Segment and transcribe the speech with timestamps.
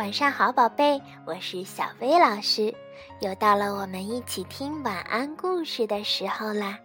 [0.00, 2.74] 晚上好，宝贝，我是小薇老师，
[3.20, 6.78] 又到了我们一起听晚安故事的时候啦。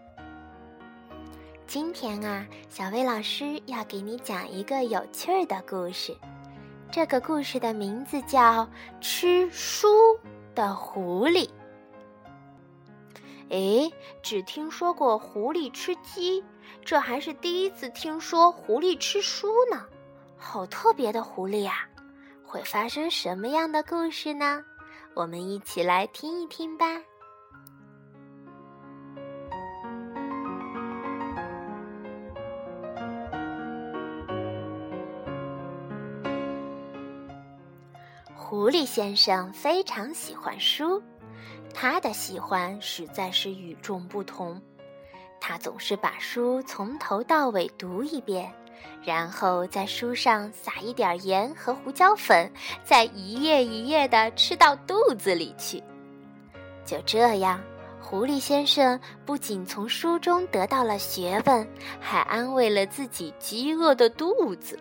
[1.66, 6.14] 今天啊，小薇老师要给你讲一个有趣儿的故事，
[6.92, 8.66] 这个故事的名字叫
[9.00, 9.88] 《吃书
[10.54, 11.48] 的狐狸》。
[13.50, 13.90] 哎，
[14.22, 16.44] 只听说过狐狸吃鸡，
[16.84, 19.86] 这还是第一次听说狐狸吃书呢，
[20.36, 21.88] 好特别的狐狸呀！
[22.56, 24.64] 会发生什么样的故事呢？
[25.14, 26.86] 我们一起来听一听吧。
[38.34, 41.04] 狐狸先生非常喜欢书，
[41.74, 44.62] 他的喜欢实在是与众不同。
[45.42, 48.50] 他总是把书从头到尾读一遍。
[49.04, 52.52] 然后在书上撒一点盐和胡椒粉，
[52.84, 55.84] 再一页一页的吃到肚子里去。
[56.86, 57.62] 就这样，
[58.02, 61.68] 狐狸先生不仅从书中得到了学问，
[62.00, 64.80] 还安慰了自己饥饿的肚子。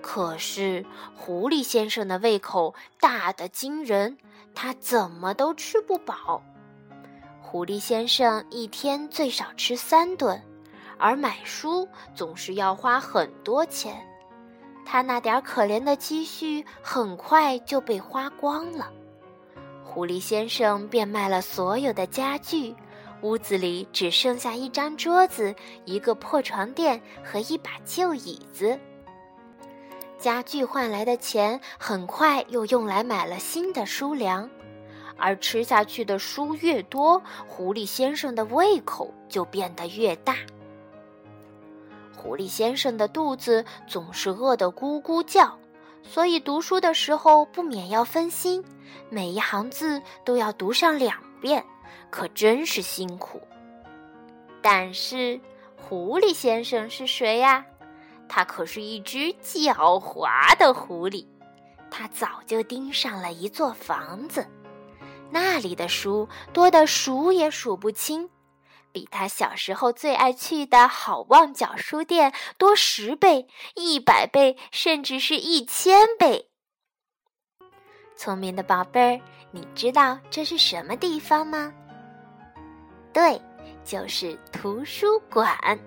[0.00, 0.84] 可是，
[1.16, 4.16] 狐狸先生的胃口大得惊人，
[4.54, 6.40] 他怎么都吃不饱。
[7.40, 10.40] 狐狸先生一天最少吃三顿。
[10.98, 13.94] 而买书总是要花很多钱，
[14.84, 18.90] 他那点可怜的积蓄很快就被花光了。
[19.82, 22.74] 狐狸先生变卖了所有的家具，
[23.22, 28.78] 屋子里只剩下一张桌子、一个破床垫和一把旧椅子。
[30.18, 34.48] 家具换来的钱很快又用来买了新的书粮，
[35.16, 40.34] 而吃下去的书越多，狐狸先生的胃口就变得越大。
[42.16, 45.56] 狐狸先生的肚子总是饿得咕咕叫，
[46.02, 48.64] 所以读书的时候不免要分心，
[49.10, 51.64] 每一行字都要读上两遍，
[52.10, 53.40] 可真是辛苦。
[54.62, 55.40] 但是，
[55.76, 57.64] 狐狸先生是谁呀？
[58.28, 61.24] 他可是一只狡猾的狐狸，
[61.90, 64.44] 他早就盯上了一座房子，
[65.30, 68.28] 那里的书多得数也数不清。
[68.96, 76.48] 比他小时候最爱去的好望角书店多十倍、一百倍，甚至是一千倍。
[78.16, 79.20] 聪明的宝贝儿，
[79.50, 81.70] 你知道这是什么地方吗？
[83.12, 83.38] 对，
[83.84, 85.78] 就是图书馆。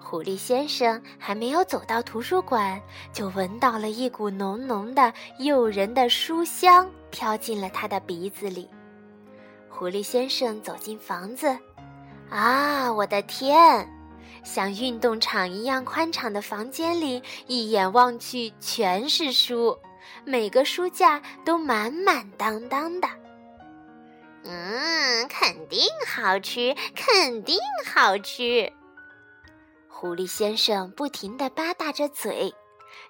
[0.00, 8.68] 狐狸先生还没有走到图书馆，就闻到了一股浓浓的、诱人的书香飘进了他的鼻子里。
[9.68, 11.56] 狐狸先生走进房子。
[12.30, 13.88] 啊，我的天！
[14.42, 19.78] 像运动场一样宽敞的房间里，一眼望去全是书，
[20.26, 23.08] 每个书架都满满当当的。
[24.44, 28.70] 嗯，肯定好吃，肯定好吃。
[29.88, 32.52] 狐狸先生不停地吧嗒着嘴，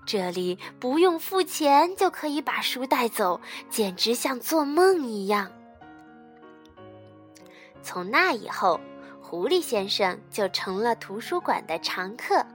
[0.07, 5.51] 这里不用付钱就可以把书带走，简直像做梦一样。
[7.83, 8.79] 从那以后。
[9.35, 12.47] 狐狸先生就成了图书馆的常客，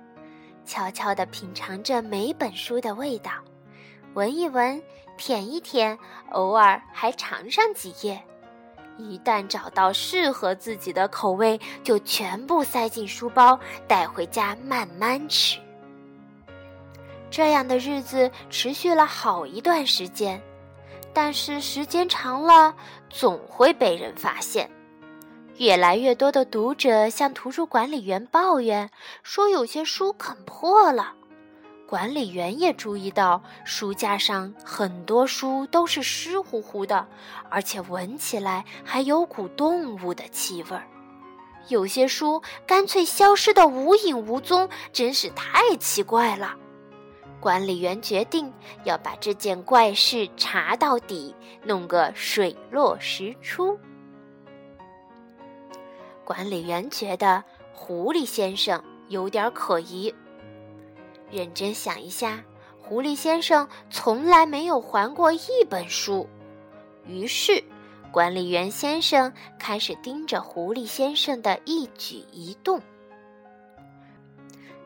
[0.65, 3.33] 悄悄地品尝着每本书的味道，
[4.13, 4.81] 闻一闻，
[5.17, 5.99] 舔一舔，
[6.31, 8.23] 偶尔还尝上几页。
[8.97, 15.59] 一旦找到适合自己的口味，就全部塞进书包，带回家慢慢吃。
[17.29, 20.41] 这样的日子持续了好一段时间，
[21.13, 22.73] 但是时间长了，
[23.09, 24.71] 总会被人发现。
[25.59, 28.89] 越来越多的读者向图书管理员抱怨，
[29.23, 31.13] 说有些书啃破了。
[31.85, 37.05] 管理员也注意到书架上很多书都是湿乎乎的，
[37.49, 40.87] 而且闻起来还有股动物的气味儿。
[41.67, 46.55] 有些书干脆消失得无影无踪，真是太奇怪了。
[47.41, 48.49] 管理员决定
[48.85, 51.35] 要把这件怪事查到底，
[51.65, 53.77] 弄个水落石出。
[56.29, 57.43] 管理员觉得
[57.73, 60.13] 狐狸先生有点可疑。
[61.31, 62.43] 认真想一下，
[62.77, 66.29] 狐狸先生从来没有还过一本书。
[67.03, 67.63] 于是，
[68.11, 72.79] 管理员先生开始盯着狐狸先生的一举一动。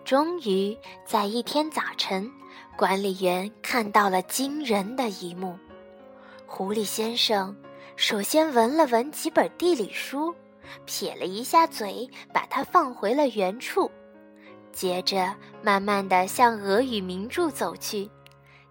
[0.06, 2.31] 终于，在一天早晨，
[2.78, 5.60] 管理员看到了惊人的一幕：
[6.48, 7.54] 狐狸先生
[7.98, 10.34] 首先闻了闻几本地理书。
[10.86, 13.92] 撇了一下嘴，把它放回了原处，
[14.71, 18.10] 接着慢慢地向俄语名著走去，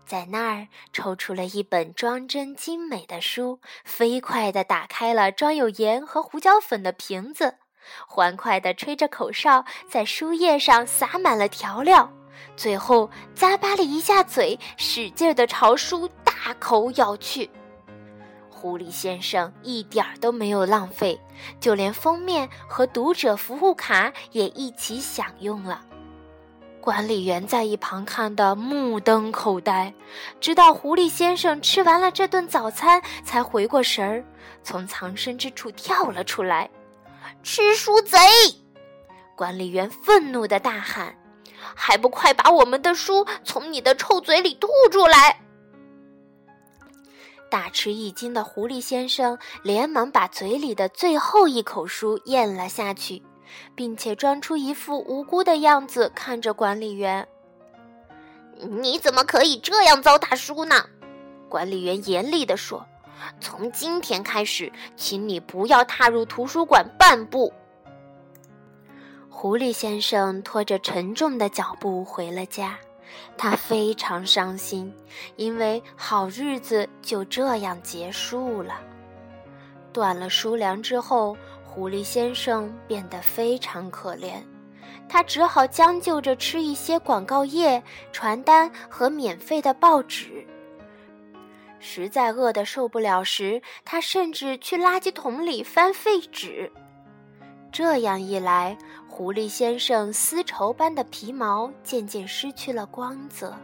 [0.05, 7.57] 在那儿抽出了一本装帧精美的书，飞快地打开了装有盐和胡椒粉的瓶子，
[8.07, 12.11] 欢快地吹着口哨，在书页上撒满了调料，
[12.57, 17.49] 最后咂巴了一下嘴，使劲地朝书大口咬去。
[18.63, 21.21] 狐狸先生一点儿都没有浪费，
[21.59, 25.81] 就连封面和读者服务卡也一起享用了。
[26.81, 29.93] 管理员在一旁看得目瞪口呆，
[30.41, 34.25] 直到狐狸先生吃完了这顿早餐，才回过神儿，
[34.63, 36.71] 从藏身之处跳了出来。
[37.43, 38.17] “吃书贼！”
[39.35, 41.17] 管理员愤怒地大喊
[41.75, 45.41] ，“还不快把我们的书从你的臭嘴里吐出来！”
[47.53, 53.23] 大吃一惊的狐狸先生连忙把嘴里的最后一口书咽了下去，
[53.75, 57.29] 并且装出一副无辜的样子看着管理员。
[58.57, 60.87] “你怎么可以这样糟蹋书呢？”
[61.51, 62.87] 管理员严厉地说
[63.39, 67.53] ，“从今天开始，请你不要踏入图书馆半步。”
[69.29, 72.79] 狐狸先生拖着沉重的脚步回了家。
[73.37, 74.93] 他非常伤心，
[75.37, 78.81] 因为好日子就这样结束了。
[79.93, 84.43] 断了书粮之后，狐狸先生变得非常可怜，
[85.09, 87.83] 他只好将就着吃一些广告页、
[88.13, 90.47] 传单和免费的报纸。
[91.79, 96.71] 实在饿得受不了时，他甚至去垃圾桶里翻废纸。
[97.73, 98.77] 这样一来，
[99.09, 103.57] 狐狸先生丝绸般的皮毛渐渐失去了光泽，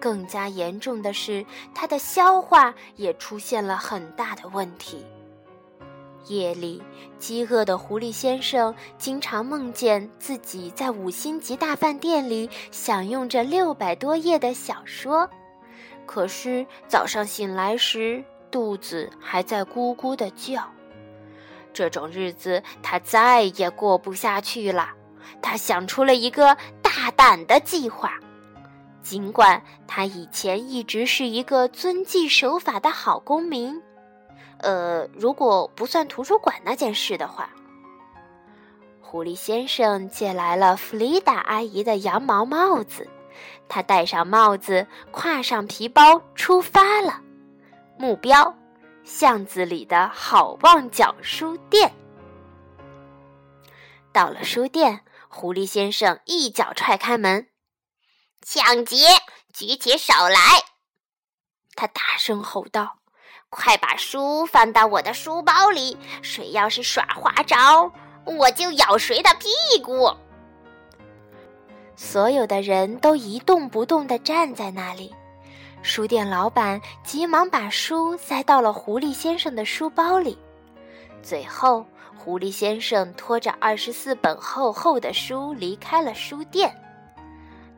[0.00, 5.06] 更加严重的是，他的消化也出现了很大的问题。
[6.26, 6.82] 夜里，
[7.20, 15.30] 饥饿的狐狸先生经常梦见自己在五星级大饭店里享用着六百多页的小说，
[16.04, 20.68] 可是早上醒来时，肚子还在咕咕地叫。
[21.76, 24.88] 这种日子他再也过不下去了。
[25.42, 28.14] 他想出了一个大胆的计划。
[29.02, 33.82] 尽管他以前一直是一个遵纪守法的好公民，
[34.60, 37.50] 呃，如果不算图书馆那件事的话，
[39.02, 43.06] 狐狸先生借来了弗里达阿姨的羊毛帽子。
[43.68, 47.20] 他戴上帽子，挎上皮包，出发了。
[47.98, 48.56] 目标。
[49.06, 51.94] 巷子里的好望角书店。
[54.12, 57.46] 到了书店，狐狸先生一脚踹开门
[58.42, 59.06] ：“抢劫！
[59.54, 60.40] 举起手来！”
[61.76, 62.98] 他大声吼道
[63.48, 65.96] ：“快把书放到我的书包里！
[66.20, 67.92] 谁要是耍花招，
[68.24, 70.12] 我就咬谁的屁股！”
[71.94, 75.14] 所有的人都一动不动地站在那里。
[75.86, 80.36] 书店老板急忙把书塞到了狐狸先生的书包里，
[81.22, 81.86] 最后，
[82.18, 86.68] 狐狸先生拖着二十四本厚厚的书离开了书店。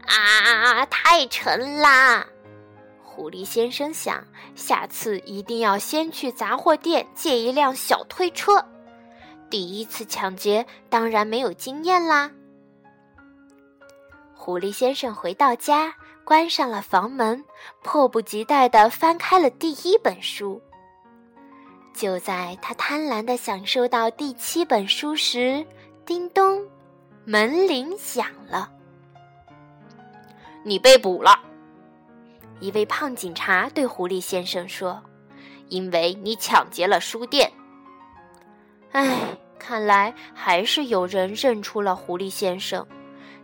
[0.06, 2.26] 啊，太沉啦！
[3.02, 4.24] 狐狸先生想，
[4.54, 8.64] 下次一定要先去杂货店借一辆小推车。
[9.50, 12.30] 第一次抢劫，当然没有经验啦。
[14.34, 15.94] 狐狸先生回到家。
[16.28, 17.42] 关上了房门，
[17.82, 20.60] 迫不及待地翻开了第一本书。
[21.94, 25.64] 就在他贪婪地享受到第七本书时，
[26.04, 26.62] 叮咚，
[27.24, 28.70] 门铃响了。
[30.64, 31.40] 你被捕了，
[32.60, 35.02] 一位胖警察对狐狸先生说
[35.70, 37.50] ：“因为你抢劫了书店。”
[38.92, 39.18] 唉，
[39.58, 42.86] 看来还是有人认出了狐狸先生。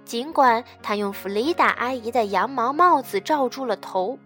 [0.04, 4.18] 尽管他用弗里达阿姨的羊毛帽子罩住了头，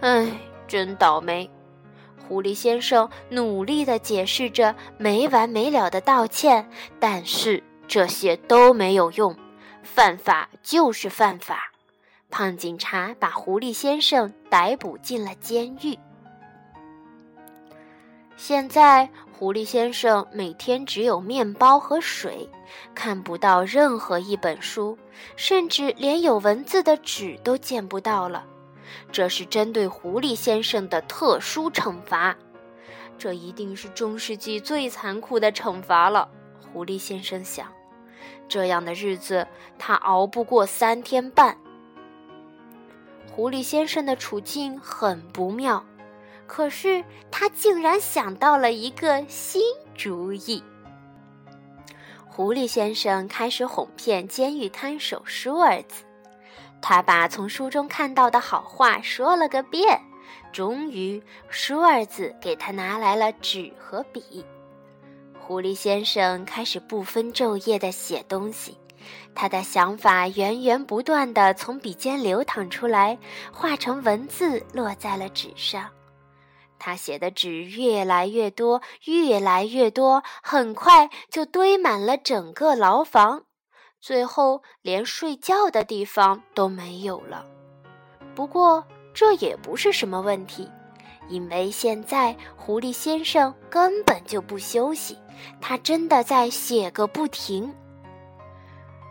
[0.00, 0.30] 唉，
[0.68, 1.50] 真倒霉！
[2.28, 6.68] 狐狸先生努力地解释着，没完没了的道歉，
[7.00, 9.36] 但是这些都没有用。
[9.82, 11.72] 犯法就是犯法。
[12.30, 15.98] 胖警察把狐狸先生逮捕进了监狱。
[18.36, 19.10] 现在。
[19.42, 22.48] 狐狸先生每天只有面包和水，
[22.94, 24.96] 看不到任何一本书，
[25.34, 28.46] 甚至连有文字的纸都见不到了。
[29.10, 32.36] 这是针对狐狸先生的特殊惩罚，
[33.18, 36.28] 这一定是中世纪最残酷的惩罚了。
[36.72, 37.66] 狐狸先生想，
[38.48, 39.44] 这样的日子
[39.76, 41.58] 他熬不过三天半。
[43.32, 45.84] 狐狸先生的处境很不妙。
[46.54, 49.62] 可是他竟然想到了一个新
[49.94, 50.62] 主意。
[52.26, 56.04] 狐狸先生开始哄骗监狱看守舒尔兹，
[56.82, 59.98] 他把从书中看到的好话说了个遍。
[60.52, 64.44] 终于，舒儿子给他拿来了纸和笔。
[65.40, 68.76] 狐狸先生开始不分昼夜地写东西，
[69.34, 73.16] 他的想法源源不断地从笔尖流淌出来，
[73.50, 75.88] 化成文字落在了纸上。
[76.84, 83.44] 他写的纸越来越多，越来越多，很快就堆满了整个牢房，
[84.00, 87.46] 最后连睡觉的地方都没有了。
[88.34, 88.84] 不过
[89.14, 90.68] 这也不是什么问题，
[91.28, 95.16] 因为现在狐狸先生根本就不休息，
[95.60, 97.72] 他真的在写个不停。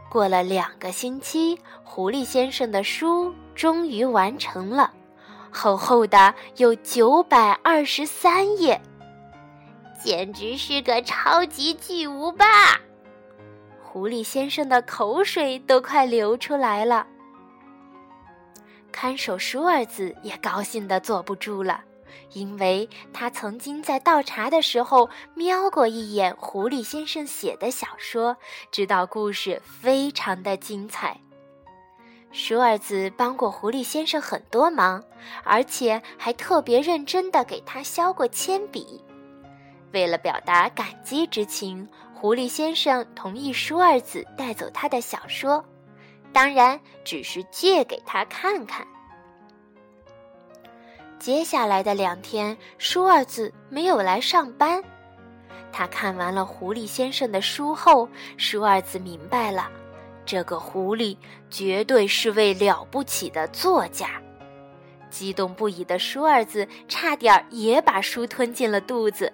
[0.09, 4.93] 过了两个星期，狐狸先生的书终于完成了。
[5.51, 8.81] 厚厚的有九百二十三页，
[10.01, 12.79] 简直是个超级巨无霸！
[13.83, 17.05] 狐狸先生的口水都快流出来了。
[18.91, 21.81] 看守舒儿子也高兴的坐不住了，
[22.33, 28.35] 因为他曾经在倒茶的时候瞄过一眼狐狸先生写的小说，
[28.71, 31.19] 知道故事非常的精彩。
[32.31, 35.03] 舒儿子帮过狐狸先生很多忙，
[35.43, 39.03] 而且还特别认真地给他削过铅笔。
[39.91, 45.63] 为了表达感激之情，狐狸先生同意舒儿子带走他的小说，
[46.31, 48.87] 当然只是借给他看看。
[51.19, 54.81] 接下来的两天，舒儿子没有来上班。
[55.73, 58.07] 他看完了狐狸先生的书后，
[58.37, 59.69] 舒儿子明白了。
[60.25, 61.17] 这个狐狸
[61.49, 64.21] 绝对是位了不起的作家，
[65.09, 69.31] 激动不已的舒儿子差点也把书吞进了肚子。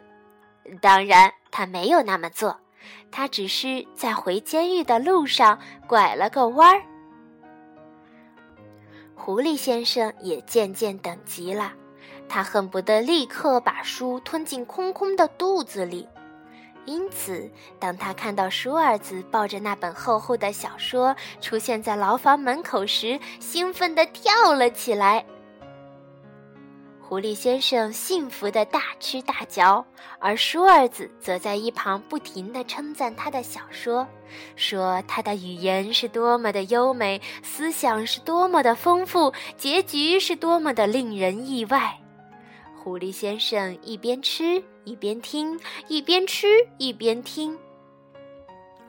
[0.82, 2.60] 当然，他没有那么做，
[3.12, 6.82] 他只是在回监狱的路上拐了个弯儿。
[9.16, 11.74] 狐狸先生也渐渐等急了，
[12.30, 16.08] 他恨不得立刻把书吞进空空的肚子里。
[16.88, 17.48] 因此，
[17.80, 25.24] 当他看到舒儿子抱着那本厚厚的小说出现在牢房门口时，兴奋地跳了起来。
[27.02, 29.86] 狐狸先生幸福地大吃大嚼，
[30.20, 34.08] 而舒儿子则在一旁不停地称赞他的小说，
[34.56, 41.98] 说他的语言是多么的优美，思想是多么的丰富，结局是多么的令人意外。
[42.76, 47.60] 狐狸先生一边吃一边听，一边吃一边听。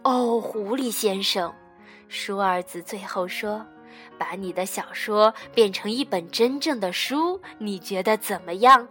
[0.04, 1.52] 哦，狐狸先生，
[2.06, 3.66] 舒儿子最后说
[4.16, 8.86] ：“把你的小说变成一本真正的书，你觉得怎么样？”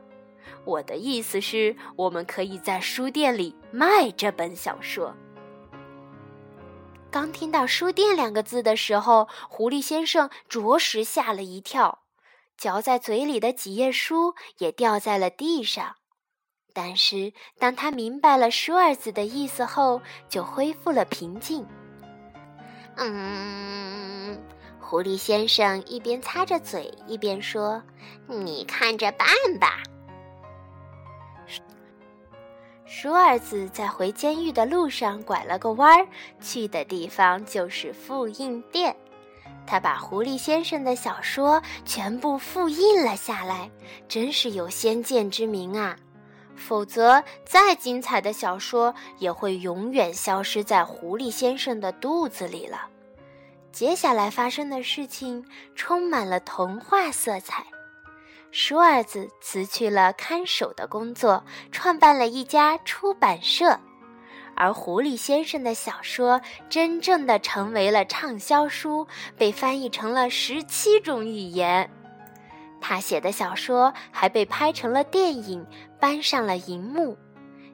[0.66, 5.16] 我的意思是，我们可以在书店里卖这本小说。
[7.10, 12.00] 刚听到“书店”两个字的时候，狐狸先生着实吓了一跳。
[12.58, 15.96] 嚼在嘴里的几页书也掉在了地上，
[16.80, 21.66] 但是当他明白了舒儿子的意思后，就恢复了平静。
[22.98, 24.40] 嗯，
[24.80, 27.82] 狐狸先生一边擦着嘴一边说
[28.30, 29.28] ：“你看着办
[29.60, 29.82] 吧。”
[32.86, 36.08] 舒儿子在回监狱的路上拐了个弯儿，
[36.40, 38.96] 去的地方就是复印店。
[39.66, 43.72] 他把狐狸先生的小说全部复印了下来，
[44.08, 45.98] 真是有先见之明啊！
[46.58, 52.90] 否则，再精彩的小说也会永远消失在狐狸先生的肚子里了。
[53.72, 55.46] 接下来发生的事情
[55.76, 57.64] 充满了童话色彩。
[58.50, 63.80] 舒儿子辞去了看守的工作，创办了一家出版社。
[64.56, 69.06] 而狐狸先生的小说真正的成为了畅销书，
[69.38, 71.88] 被翻译成了十七种语言。
[72.80, 75.66] 他写的小说还被拍成了电影，
[76.00, 77.18] 搬上了荧幕。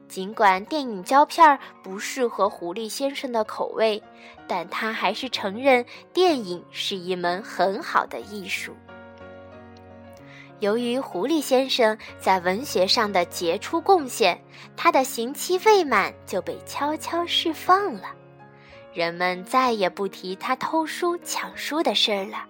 [0.06, 4.02] 尽管电影胶片不适合狐狸先生的口味，
[4.46, 8.74] 但他还是承认电影是一门很好的艺术。
[10.60, 14.40] 由于狐狸先生在文学上的杰出贡献，
[14.76, 18.08] 他的刑期未满就被悄悄释放了。
[18.92, 22.44] 人们再也不提他偷书抢书的事儿了。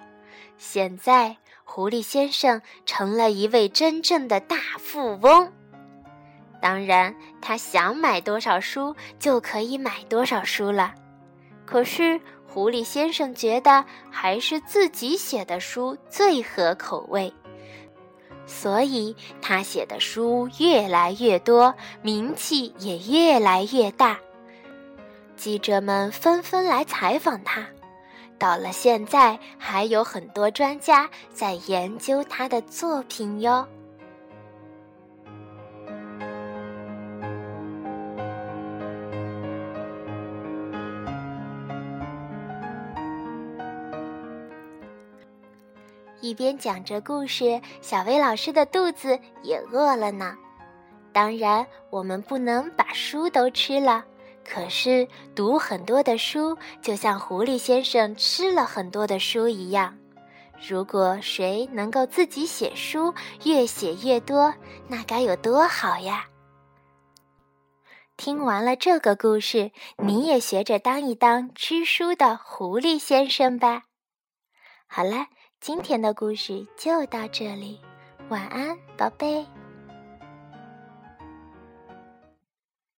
[0.58, 1.34] 现在，
[1.64, 5.52] 狐狸先生成了一位真正的大富翁。
[6.60, 10.94] 当然，他想买多少书就可以买多少书了。
[11.66, 17.32] 可是，狐狸先生觉得还是自己写的书最合口味。
[18.46, 24.18] 所以，他写的书越来越多，名气也越来越大。
[25.36, 27.66] 记者们纷纷来采访他，
[28.44, 33.66] 到了现在，还有很多专家在研究他的作品哟。
[46.20, 50.36] 一边讲着故事，小薇老师的肚子也饿了呢。
[51.14, 54.04] 当然，我们不能把书都吃了。
[54.44, 59.96] 可是，读很多的书，就像狐狸先生吃了很多的书一样。
[60.68, 63.12] 如果谁能够自己写书，
[63.44, 64.54] 越写越多，
[64.86, 66.26] 那该有多好呀！
[68.16, 73.84] 听完了这个故事，你也学着当一当吃书的狐狸先生吧。
[74.86, 75.26] 好了。
[75.60, 77.80] 今天的故事就到这里，
[78.28, 79.46] 晚安，宝贝。